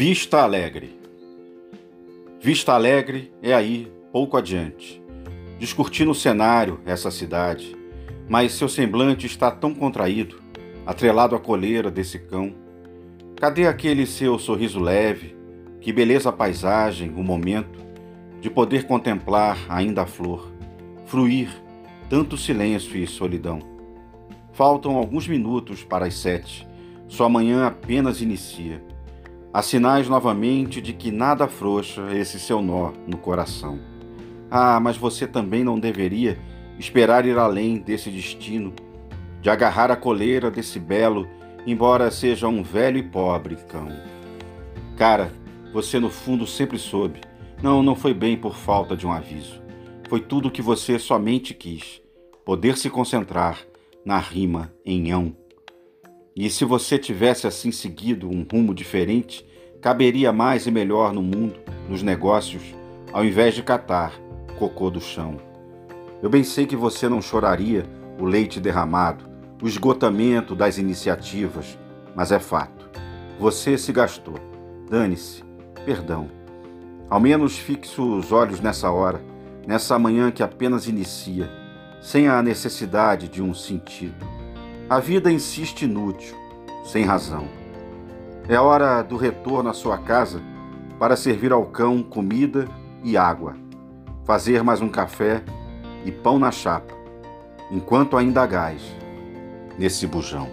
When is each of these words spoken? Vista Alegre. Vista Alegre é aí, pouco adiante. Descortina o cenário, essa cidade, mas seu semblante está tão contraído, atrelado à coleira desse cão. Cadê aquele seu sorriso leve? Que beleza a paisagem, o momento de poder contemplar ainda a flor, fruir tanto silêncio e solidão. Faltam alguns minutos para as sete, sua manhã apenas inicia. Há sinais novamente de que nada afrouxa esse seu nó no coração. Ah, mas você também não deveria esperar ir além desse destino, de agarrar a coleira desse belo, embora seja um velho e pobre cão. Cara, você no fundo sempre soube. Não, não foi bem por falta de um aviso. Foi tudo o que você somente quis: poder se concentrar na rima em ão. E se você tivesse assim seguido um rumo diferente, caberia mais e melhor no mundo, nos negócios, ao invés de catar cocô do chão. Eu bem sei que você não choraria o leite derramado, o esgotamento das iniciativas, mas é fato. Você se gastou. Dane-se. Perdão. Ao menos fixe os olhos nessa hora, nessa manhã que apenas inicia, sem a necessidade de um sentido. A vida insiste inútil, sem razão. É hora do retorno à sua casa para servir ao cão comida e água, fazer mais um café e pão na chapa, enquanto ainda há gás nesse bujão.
Vista 0.00 0.44
Alegre. 0.44 0.96
Vista 2.40 2.72
Alegre 2.72 3.32
é 3.42 3.52
aí, 3.52 3.90
pouco 4.12 4.36
adiante. 4.36 5.02
Descortina 5.58 6.12
o 6.12 6.14
cenário, 6.14 6.78
essa 6.86 7.10
cidade, 7.10 7.76
mas 8.28 8.52
seu 8.52 8.68
semblante 8.68 9.26
está 9.26 9.50
tão 9.50 9.74
contraído, 9.74 10.40
atrelado 10.86 11.34
à 11.34 11.40
coleira 11.40 11.90
desse 11.90 12.16
cão. 12.16 12.54
Cadê 13.34 13.66
aquele 13.66 14.06
seu 14.06 14.38
sorriso 14.38 14.78
leve? 14.78 15.36
Que 15.80 15.92
beleza 15.92 16.28
a 16.28 16.32
paisagem, 16.32 17.10
o 17.16 17.24
momento 17.24 17.80
de 18.40 18.48
poder 18.48 18.84
contemplar 18.84 19.58
ainda 19.68 20.02
a 20.02 20.06
flor, 20.06 20.48
fruir 21.06 21.50
tanto 22.08 22.36
silêncio 22.36 22.96
e 22.96 23.04
solidão. 23.04 23.58
Faltam 24.52 24.94
alguns 24.94 25.26
minutos 25.26 25.82
para 25.82 26.06
as 26.06 26.14
sete, 26.14 26.68
sua 27.08 27.28
manhã 27.28 27.66
apenas 27.66 28.22
inicia. 28.22 28.80
Há 29.58 29.62
sinais 29.62 30.08
novamente 30.08 30.80
de 30.80 30.92
que 30.92 31.10
nada 31.10 31.46
afrouxa 31.46 32.14
esse 32.14 32.38
seu 32.38 32.62
nó 32.62 32.92
no 33.08 33.18
coração. 33.18 33.80
Ah, 34.48 34.78
mas 34.78 34.96
você 34.96 35.26
também 35.26 35.64
não 35.64 35.80
deveria 35.80 36.38
esperar 36.78 37.26
ir 37.26 37.36
além 37.36 37.78
desse 37.78 38.08
destino, 38.08 38.72
de 39.42 39.50
agarrar 39.50 39.90
a 39.90 39.96
coleira 39.96 40.48
desse 40.48 40.78
belo, 40.78 41.26
embora 41.66 42.08
seja 42.12 42.46
um 42.46 42.62
velho 42.62 42.98
e 42.98 43.02
pobre 43.02 43.56
cão. 43.68 43.88
Cara, 44.96 45.32
você 45.72 45.98
no 45.98 46.08
fundo 46.08 46.46
sempre 46.46 46.78
soube. 46.78 47.20
Não, 47.60 47.82
não 47.82 47.96
foi 47.96 48.14
bem 48.14 48.36
por 48.36 48.54
falta 48.54 48.96
de 48.96 49.08
um 49.08 49.12
aviso. 49.12 49.60
Foi 50.08 50.20
tudo 50.20 50.46
o 50.46 50.52
que 50.52 50.62
você 50.62 51.00
somente 51.00 51.52
quis: 51.52 52.00
poder 52.44 52.76
se 52.76 52.88
concentrar 52.88 53.58
na 54.04 54.18
rima 54.18 54.72
em 54.86 55.10
ão. 55.10 55.34
E 56.36 56.48
se 56.48 56.64
você 56.64 56.96
tivesse 56.96 57.48
assim 57.48 57.72
seguido 57.72 58.30
um 58.30 58.46
rumo 58.48 58.72
diferente, 58.72 59.48
caberia 59.80 60.32
mais 60.32 60.66
e 60.66 60.70
melhor 60.70 61.12
no 61.12 61.22
mundo, 61.22 61.60
nos 61.88 62.02
negócios, 62.02 62.62
ao 63.12 63.24
invés 63.24 63.54
de 63.54 63.62
catar 63.62 64.12
cocô 64.58 64.90
do 64.90 65.00
chão. 65.00 65.36
Eu 66.20 66.28
bem 66.28 66.42
sei 66.42 66.66
que 66.66 66.74
você 66.74 67.08
não 67.08 67.22
choraria 67.22 67.86
o 68.18 68.24
leite 68.24 68.58
derramado, 68.58 69.24
o 69.62 69.68
esgotamento 69.68 70.54
das 70.54 70.78
iniciativas, 70.78 71.78
mas 72.14 72.32
é 72.32 72.40
fato. 72.40 72.90
Você 73.38 73.78
se 73.78 73.92
gastou. 73.92 74.34
Dane-se. 74.90 75.44
Perdão. 75.84 76.28
Ao 77.08 77.20
menos 77.20 77.56
fixe 77.56 78.00
os 78.00 78.32
olhos 78.32 78.60
nessa 78.60 78.90
hora, 78.90 79.22
nessa 79.66 79.98
manhã 79.98 80.30
que 80.30 80.42
apenas 80.42 80.88
inicia, 80.88 81.48
sem 82.00 82.28
a 82.28 82.42
necessidade 82.42 83.28
de 83.28 83.40
um 83.40 83.54
sentido. 83.54 84.26
A 84.90 84.98
vida 84.98 85.30
insiste 85.30 85.82
inútil, 85.82 86.36
sem 86.84 87.04
razão. 87.04 87.57
É 88.50 88.58
hora 88.58 89.02
do 89.02 89.18
retorno 89.18 89.68
à 89.68 89.74
sua 89.74 89.98
casa 89.98 90.40
para 90.98 91.16
servir 91.16 91.52
ao 91.52 91.66
cão 91.66 92.02
comida 92.02 92.66
e 93.04 93.14
água, 93.14 93.54
fazer 94.24 94.62
mais 94.64 94.80
um 94.80 94.88
café 94.88 95.42
e 96.02 96.10
pão 96.10 96.38
na 96.38 96.50
chapa, 96.50 96.94
enquanto 97.70 98.16
ainda 98.16 98.42
há 98.42 98.46
gás 98.46 98.80
nesse 99.78 100.06
bujão. 100.06 100.48